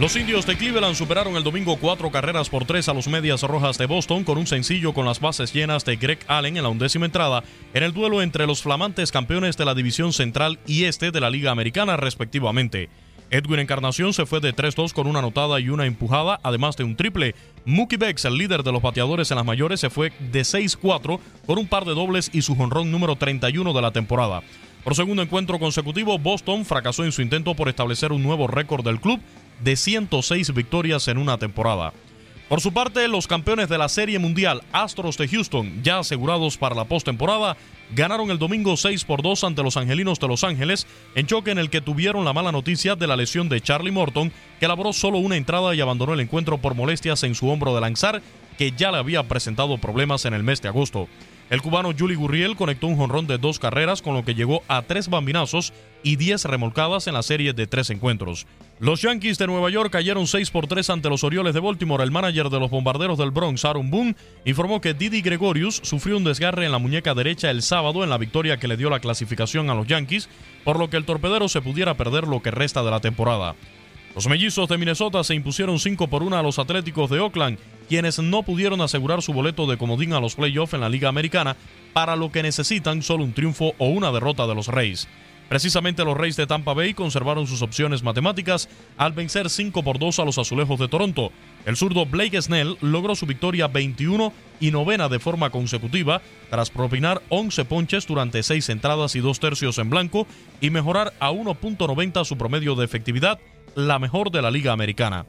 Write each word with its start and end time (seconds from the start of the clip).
Los 0.00 0.16
indios 0.16 0.46
de 0.46 0.56
Cleveland 0.56 0.94
superaron 0.94 1.36
el 1.36 1.42
domingo 1.42 1.76
cuatro 1.76 2.10
carreras 2.10 2.48
por 2.48 2.64
tres 2.64 2.88
a 2.88 2.94
los 2.94 3.06
Medias 3.06 3.42
Rojas 3.42 3.76
de 3.76 3.84
Boston 3.84 4.24
con 4.24 4.38
un 4.38 4.46
sencillo 4.46 4.94
con 4.94 5.04
las 5.04 5.20
bases 5.20 5.52
llenas 5.52 5.84
de 5.84 5.96
Greg 5.96 6.20
Allen 6.26 6.56
en 6.56 6.62
la 6.62 6.70
undécima 6.70 7.04
entrada 7.04 7.44
en 7.74 7.82
el 7.82 7.92
duelo 7.92 8.22
entre 8.22 8.46
los 8.46 8.62
flamantes 8.62 9.12
campeones 9.12 9.58
de 9.58 9.66
la 9.66 9.74
División 9.74 10.14
Central 10.14 10.58
y 10.66 10.84
Este 10.84 11.10
de 11.10 11.20
la 11.20 11.28
Liga 11.28 11.50
Americana 11.50 11.98
respectivamente. 11.98 12.88
Edwin 13.28 13.60
Encarnación 13.60 14.14
se 14.14 14.24
fue 14.24 14.40
de 14.40 14.56
3-2 14.56 14.94
con 14.94 15.06
una 15.06 15.18
anotada 15.18 15.60
y 15.60 15.68
una 15.68 15.84
empujada, 15.84 16.40
además 16.42 16.78
de 16.78 16.84
un 16.84 16.96
triple. 16.96 17.34
Mookie 17.66 17.98
Becks, 17.98 18.24
el 18.24 18.38
líder 18.38 18.62
de 18.62 18.72
los 18.72 18.80
bateadores 18.80 19.30
en 19.30 19.36
las 19.36 19.46
mayores, 19.46 19.80
se 19.80 19.90
fue 19.90 20.14
de 20.32 20.40
6-4 20.40 21.20
con 21.46 21.58
un 21.58 21.66
par 21.66 21.84
de 21.84 21.94
dobles 21.94 22.30
y 22.32 22.40
su 22.40 22.56
jonrón 22.56 22.90
número 22.90 23.16
31 23.16 23.74
de 23.74 23.82
la 23.82 23.90
temporada. 23.90 24.42
Por 24.82 24.94
segundo 24.94 25.22
encuentro 25.22 25.58
consecutivo, 25.58 26.18
Boston 26.18 26.64
fracasó 26.64 27.04
en 27.04 27.12
su 27.12 27.20
intento 27.20 27.54
por 27.54 27.68
establecer 27.68 28.12
un 28.12 28.22
nuevo 28.22 28.46
récord 28.46 28.82
del 28.82 28.98
club 28.98 29.20
de 29.62 29.76
106 29.76 30.54
victorias 30.54 31.08
en 31.08 31.18
una 31.18 31.38
temporada. 31.38 31.92
Por 32.50 32.60
su 32.60 32.72
parte, 32.72 33.06
los 33.06 33.28
campeones 33.28 33.68
de 33.68 33.78
la 33.78 33.88
Serie 33.88 34.18
Mundial 34.18 34.62
Astros 34.72 35.16
de 35.16 35.28
Houston, 35.28 35.84
ya 35.84 36.00
asegurados 36.00 36.58
para 36.58 36.74
la 36.74 36.84
postemporada, 36.84 37.56
ganaron 37.94 38.28
el 38.32 38.40
domingo 38.40 38.76
6 38.76 39.04
por 39.04 39.22
2 39.22 39.44
ante 39.44 39.62
los 39.62 39.76
Angelinos 39.76 40.18
de 40.18 40.26
Los 40.26 40.42
Ángeles, 40.42 40.88
en 41.14 41.28
choque 41.28 41.52
en 41.52 41.58
el 41.58 41.70
que 41.70 41.80
tuvieron 41.80 42.24
la 42.24 42.32
mala 42.32 42.50
noticia 42.50 42.96
de 42.96 43.06
la 43.06 43.14
lesión 43.14 43.48
de 43.48 43.60
Charlie 43.60 43.92
Morton, 43.92 44.32
que 44.58 44.66
labró 44.66 44.92
solo 44.92 45.18
una 45.18 45.36
entrada 45.36 45.76
y 45.76 45.80
abandonó 45.80 46.14
el 46.14 46.20
encuentro 46.20 46.58
por 46.58 46.74
molestias 46.74 47.22
en 47.22 47.36
su 47.36 47.48
hombro 47.48 47.72
de 47.72 47.82
lanzar, 47.82 48.20
que 48.58 48.72
ya 48.72 48.90
le 48.90 48.98
había 48.98 49.22
presentado 49.28 49.78
problemas 49.78 50.24
en 50.24 50.34
el 50.34 50.42
mes 50.42 50.60
de 50.60 50.68
agosto. 50.70 51.06
El 51.50 51.62
cubano 51.62 51.90
Juli 51.98 52.14
Gurriel 52.14 52.54
conectó 52.54 52.86
un 52.86 52.96
jonrón 52.96 53.26
de 53.26 53.36
dos 53.36 53.58
carreras, 53.58 54.02
con 54.02 54.14
lo 54.14 54.24
que 54.24 54.36
llegó 54.36 54.62
a 54.68 54.82
tres 54.82 55.08
bambinazos 55.08 55.72
y 56.04 56.14
diez 56.14 56.44
remolcadas 56.44 57.08
en 57.08 57.14
la 57.14 57.24
serie 57.24 57.52
de 57.52 57.66
tres 57.66 57.90
encuentros. 57.90 58.46
Los 58.78 59.02
Yankees 59.02 59.36
de 59.36 59.48
Nueva 59.48 59.68
York 59.68 59.90
cayeron 59.90 60.28
6 60.28 60.48
por 60.52 60.68
3 60.68 60.88
ante 60.88 61.10
los 61.10 61.24
Orioles 61.24 61.52
de 61.52 61.58
Baltimore. 61.58 62.04
El 62.04 62.12
manager 62.12 62.50
de 62.50 62.60
los 62.60 62.70
bombarderos 62.70 63.18
del 63.18 63.32
Bronx, 63.32 63.64
Aaron 63.64 63.90
Boone, 63.90 64.14
informó 64.44 64.80
que 64.80 64.94
Didi 64.94 65.22
Gregorius 65.22 65.80
sufrió 65.82 66.16
un 66.16 66.24
desgarre 66.24 66.64
en 66.66 66.72
la 66.72 66.78
muñeca 66.78 67.14
derecha 67.14 67.50
el 67.50 67.62
sábado 67.62 68.04
en 68.04 68.10
la 68.10 68.16
victoria 68.16 68.58
que 68.58 68.68
le 68.68 68.76
dio 68.76 68.88
la 68.88 69.00
clasificación 69.00 69.70
a 69.70 69.74
los 69.74 69.88
Yankees, 69.88 70.28
por 70.62 70.78
lo 70.78 70.88
que 70.88 70.98
el 70.98 71.04
torpedero 71.04 71.48
se 71.48 71.60
pudiera 71.60 71.94
perder 71.94 72.28
lo 72.28 72.42
que 72.42 72.52
resta 72.52 72.84
de 72.84 72.92
la 72.92 73.00
temporada. 73.00 73.56
Los 74.14 74.26
mellizos 74.26 74.68
de 74.68 74.76
Minnesota 74.76 75.22
se 75.22 75.36
impusieron 75.36 75.78
5 75.78 76.08
por 76.08 76.24
1 76.24 76.36
a 76.36 76.42
los 76.42 76.58
Atléticos 76.58 77.08
de 77.10 77.20
Oakland, 77.20 77.58
quienes 77.88 78.18
no 78.18 78.42
pudieron 78.42 78.80
asegurar 78.80 79.22
su 79.22 79.32
boleto 79.32 79.66
de 79.66 79.76
comodín 79.76 80.12
a 80.12 80.20
los 80.20 80.34
playoffs 80.34 80.74
en 80.74 80.80
la 80.80 80.88
Liga 80.88 81.08
Americana, 81.08 81.56
para 81.92 82.16
lo 82.16 82.32
que 82.32 82.42
necesitan 82.42 83.02
solo 83.02 83.22
un 83.22 83.32
triunfo 83.32 83.74
o 83.78 83.86
una 83.88 84.10
derrota 84.10 84.48
de 84.48 84.54
los 84.54 84.66
Reyes. 84.66 85.08
Precisamente 85.50 86.04
los 86.04 86.16
Reyes 86.16 86.36
de 86.36 86.46
Tampa 86.46 86.74
Bay 86.74 86.94
conservaron 86.94 87.48
sus 87.48 87.60
opciones 87.62 88.04
matemáticas 88.04 88.68
al 88.96 89.12
vencer 89.12 89.50
5 89.50 89.82
por 89.82 89.98
2 89.98 90.20
a 90.20 90.24
los 90.24 90.38
Azulejos 90.38 90.78
de 90.78 90.86
Toronto. 90.86 91.32
El 91.66 91.76
zurdo 91.76 92.06
Blake 92.06 92.40
Snell 92.40 92.76
logró 92.80 93.16
su 93.16 93.26
victoria 93.26 93.66
21 93.66 94.32
y 94.60 94.70
novena 94.70 95.08
de 95.08 95.18
forma 95.18 95.50
consecutiva 95.50 96.22
tras 96.50 96.70
propinar 96.70 97.20
11 97.30 97.64
ponches 97.64 98.06
durante 98.06 98.44
6 98.44 98.68
entradas 98.68 99.16
y 99.16 99.18
2 99.18 99.40
tercios 99.40 99.78
en 99.78 99.90
blanco 99.90 100.28
y 100.60 100.70
mejorar 100.70 101.14
a 101.18 101.32
1.90 101.32 102.24
su 102.24 102.38
promedio 102.38 102.76
de 102.76 102.84
efectividad, 102.84 103.40
la 103.74 103.98
mejor 103.98 104.30
de 104.30 104.42
la 104.42 104.50
Liga 104.50 104.72
Americana. 104.72 105.26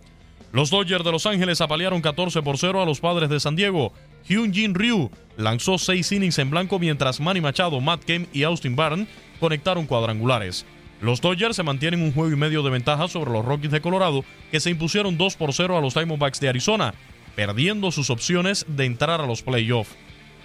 Los 0.51 0.69
Dodgers 0.69 1.05
de 1.05 1.11
Los 1.11 1.25
Ángeles 1.25 1.61
apalearon 1.61 2.01
14 2.01 2.41
por 2.41 2.57
0 2.57 2.81
a 2.81 2.85
los 2.85 2.99
padres 2.99 3.29
de 3.29 3.39
San 3.39 3.55
Diego. 3.55 3.93
Hyun 4.27 4.53
Jin 4.53 4.75
Ryu 4.75 5.09
lanzó 5.37 5.77
6 5.77 6.11
innings 6.11 6.39
en 6.39 6.49
blanco 6.49 6.77
mientras 6.77 7.19
Manny 7.19 7.39
Machado, 7.39 7.79
Matt 7.79 8.03
Kemp 8.03 8.27
y 8.35 8.43
Austin 8.43 8.75
Barnes 8.75 9.07
conectaron 9.39 9.87
cuadrangulares. 9.87 10.65
Los 11.01 11.21
Dodgers 11.21 11.55
se 11.55 11.63
mantienen 11.63 12.01
un 12.01 12.13
juego 12.13 12.31
y 12.31 12.35
medio 12.35 12.61
de 12.63 12.69
ventaja 12.69 13.07
sobre 13.07 13.31
los 13.31 13.43
Rockies 13.45 13.71
de 13.71 13.81
Colorado, 13.81 14.23
que 14.51 14.59
se 14.59 14.69
impusieron 14.69 15.17
2 15.17 15.35
por 15.35 15.53
0 15.53 15.77
a 15.77 15.81
los 15.81 15.93
Diamondbacks 15.95 16.39
de 16.39 16.49
Arizona, 16.49 16.93
perdiendo 17.35 17.91
sus 17.91 18.09
opciones 18.09 18.65
de 18.67 18.85
entrar 18.85 19.21
a 19.21 19.25
los 19.25 19.41
playoffs. 19.41 19.95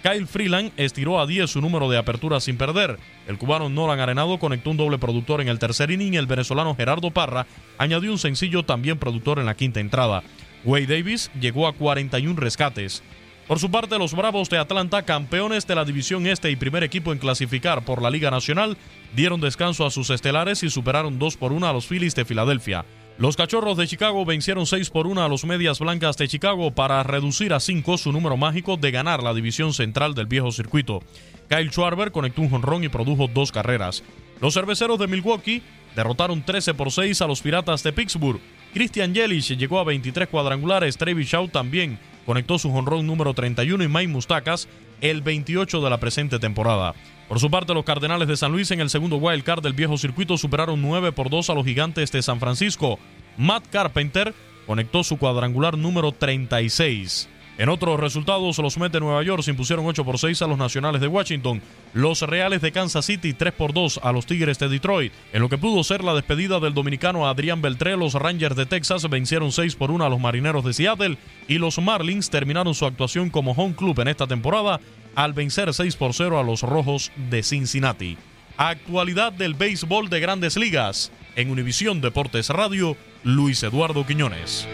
Kyle 0.03 0.27
Freeland 0.27 0.71
estiró 0.77 1.19
a 1.19 1.27
10 1.27 1.49
su 1.49 1.61
número 1.61 1.89
de 1.89 1.97
aperturas 1.97 2.43
sin 2.43 2.57
perder. 2.57 2.97
El 3.27 3.37
cubano 3.37 3.69
Nolan 3.69 3.99
Arenado 3.99 4.37
conectó 4.37 4.69
un 4.69 4.77
doble 4.77 4.97
productor 4.97 5.41
en 5.41 5.47
el 5.47 5.59
tercer 5.59 5.91
inning 5.91 6.13
y 6.13 6.17
el 6.17 6.27
venezolano 6.27 6.75
Gerardo 6.75 7.11
Parra 7.11 7.47
añadió 7.77 8.11
un 8.11 8.19
sencillo 8.19 8.63
también 8.63 8.99
productor 8.99 9.39
en 9.39 9.45
la 9.45 9.55
quinta 9.55 9.79
entrada. 9.79 10.23
Wade 10.63 10.87
Davis 10.87 11.31
llegó 11.39 11.67
a 11.67 11.73
41 11.73 12.39
rescates. 12.39 13.03
Por 13.47 13.59
su 13.59 13.71
parte, 13.71 13.97
los 13.97 14.13
Bravos 14.13 14.49
de 14.49 14.57
Atlanta, 14.57 15.03
campeones 15.03 15.65
de 15.65 15.75
la 15.75 15.85
División 15.85 16.27
Este 16.27 16.51
y 16.51 16.57
primer 16.57 16.83
equipo 16.83 17.13
en 17.13 17.19
clasificar 17.19 17.85
por 17.85 18.01
la 18.01 18.09
Liga 18.09 18.29
Nacional, 18.29 18.77
dieron 19.15 19.39
descanso 19.39 19.85
a 19.85 19.91
sus 19.91 20.09
estelares 20.09 20.63
y 20.63 20.69
superaron 20.69 21.17
2 21.17 21.37
por 21.37 21.53
1 21.53 21.65
a 21.65 21.71
los 21.71 21.87
Phillies 21.87 22.13
de 22.13 22.25
Filadelfia. 22.25 22.83
Los 23.19 23.35
Cachorros 23.35 23.77
de 23.77 23.87
Chicago 23.87 24.25
vencieron 24.25 24.67
6 24.67 24.91
por 24.91 25.07
1 25.07 25.23
a 25.23 25.27
los 25.27 25.43
Medias 25.43 25.79
Blancas 25.79 26.17
de 26.17 26.27
Chicago 26.27 26.69
para 26.69 27.01
reducir 27.01 27.51
a 27.51 27.59
5 27.59 27.97
su 27.97 28.11
número 28.11 28.37
mágico 28.37 28.77
de 28.77 28.91
ganar 28.91 29.23
la 29.23 29.33
división 29.33 29.73
central 29.73 30.13
del 30.13 30.27
viejo 30.27 30.51
circuito. 30.51 31.01
Kyle 31.49 31.71
Schwarber 31.71 32.11
conectó 32.11 32.43
un 32.43 32.51
jonrón 32.51 32.83
y 32.83 32.89
produjo 32.89 33.27
dos 33.27 33.51
carreras. 33.51 34.03
Los 34.39 34.53
cerveceros 34.53 34.99
de 34.99 35.07
Milwaukee 35.07 35.63
derrotaron 35.95 36.43
13 36.43 36.75
por 36.75 36.91
6 36.91 37.19
a 37.23 37.27
los 37.27 37.41
Piratas 37.41 37.81
de 37.81 37.91
Pittsburgh. 37.91 38.39
Christian 38.71 39.15
Yelich 39.15 39.57
llegó 39.57 39.79
a 39.79 39.83
23 39.83 40.27
cuadrangulares, 40.27 40.95
Travis 40.95 41.27
Shaw 41.27 41.47
también 41.47 41.97
conectó 42.27 42.59
su 42.59 42.71
jonrón 42.71 43.07
número 43.07 43.33
31 43.33 43.85
y 43.85 43.87
Mike 43.87 44.09
Mustacas 44.09 44.67
el 44.99 45.21
28 45.21 45.81
de 45.81 45.89
la 45.89 45.97
presente 45.97 46.39
temporada. 46.39 46.93
Por 47.29 47.39
su 47.39 47.49
parte, 47.49 47.73
los 47.73 47.85
Cardenales 47.85 48.27
de 48.27 48.35
San 48.35 48.51
Luis 48.51 48.69
en 48.71 48.81
el 48.81 48.89
segundo 48.89 49.15
wild 49.15 49.43
card 49.43 49.63
del 49.63 49.73
viejo 49.73 49.97
circuito 49.97 50.37
superaron 50.37 50.81
9 50.81 51.13
por 51.13 51.29
2 51.29 51.49
a 51.49 51.53
los 51.53 51.65
Gigantes 51.65 52.11
de 52.11 52.21
San 52.21 52.41
Francisco. 52.41 52.99
Matt 53.37 53.67
Carpenter 53.71 54.33
conectó 54.65 55.05
su 55.05 55.17
cuadrangular 55.17 55.77
número 55.77 56.11
36. 56.11 57.29
En 57.57 57.69
otros 57.69 57.99
resultados, 57.99 58.59
los 58.59 58.77
Mets 58.77 58.93
de 58.93 58.99
Nueva 58.99 59.23
York 59.23 59.41
se 59.41 59.49
impusieron 59.49 59.85
8 59.85 60.05
por 60.05 60.19
6 60.19 60.43
a 60.43 60.47
los 60.47 60.59
Nacionales 60.59 61.01
de 61.01 61.07
Washington, 61.07 61.61
los 61.93 62.21
Reales 62.21 62.61
de 62.61 62.71
Kansas 62.71 63.05
City 63.05 63.33
3 63.33 63.51
por 63.53 63.73
2 63.73 64.01
a 64.03 64.11
los 64.11 64.27
Tigres 64.27 64.59
de 64.59 64.69
Detroit. 64.69 65.11
En 65.33 65.41
lo 65.41 65.49
que 65.49 65.57
pudo 65.57 65.83
ser 65.83 66.03
la 66.03 66.13
despedida 66.13 66.59
del 66.59 66.75
dominicano 66.75 67.27
Adrián 67.27 67.63
Beltré, 67.63 67.97
los 67.97 68.13
Rangers 68.13 68.55
de 68.55 68.67
Texas 68.67 69.09
vencieron 69.09 69.51
6 69.51 69.75
por 69.75 69.89
1 69.89 70.05
a 70.05 70.09
los 70.09 70.19
Marineros 70.19 70.63
de 70.63 70.73
Seattle 70.73 71.17
y 71.47 71.57
los 71.57 71.79
Marlins 71.79 72.29
terminaron 72.29 72.75
su 72.75 72.85
actuación 72.85 73.31
como 73.31 73.53
home 73.53 73.73
club 73.75 73.99
en 74.01 74.09
esta 74.09 74.27
temporada 74.27 74.79
al 75.15 75.33
vencer 75.33 75.73
6 75.73 75.95
por 75.95 76.13
0 76.13 76.39
a 76.39 76.43
los 76.43 76.61
Rojos 76.61 77.11
de 77.31 77.41
Cincinnati. 77.41 78.17
Actualidad 78.57 79.33
del 79.33 79.55
béisbol 79.55 80.09
de 80.09 80.19
grandes 80.19 80.57
ligas. 80.57 81.11
En 81.35 81.49
Univisión 81.49 82.01
Deportes 82.01 82.49
Radio, 82.49 82.95
Luis 83.23 83.63
Eduardo 83.63 84.05
Quiñones. 84.05 84.67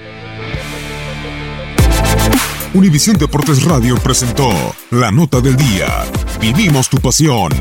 Univisión 2.74 3.16
Deportes 3.18 3.64
Radio 3.66 3.96
presentó 3.98 4.50
la 4.90 5.12
nota 5.12 5.40
del 5.42 5.56
día. 5.56 6.06
Vivimos 6.42 6.90
tu 6.90 6.98
pasión. 6.98 7.52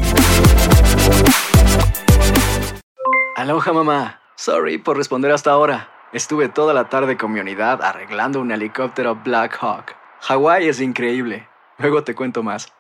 Aloha 3.37 3.73
mamá. 3.75 4.20
Sorry 4.37 4.79
por 4.79 4.97
responder 4.97 5.31
hasta 5.32 5.50
ahora. 5.50 5.91
Estuve 6.14 6.49
toda 6.49 6.73
la 6.73 6.88
tarde 6.88 7.19
con 7.19 7.31
mi 7.31 7.41
unidad 7.41 7.82
arreglando 7.82 8.41
un 8.41 8.53
helicóptero 8.53 9.20
Black 9.23 9.59
Hawk. 9.61 9.94
Hawái 10.23 10.69
es 10.69 10.81
increíble. 10.81 11.47
Luego 11.79 12.05
te 12.05 12.15
cuento 12.15 12.43
más. 12.43 12.73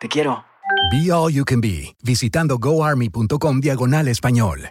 Te 0.00 0.08
quiero. 0.08 0.44
Be 0.90 1.12
All 1.12 1.32
You 1.32 1.44
Can 1.44 1.60
Be, 1.60 1.94
visitando 2.02 2.58
goarmy.com 2.58 3.60
diagonal 3.60 4.08
español. 4.08 4.70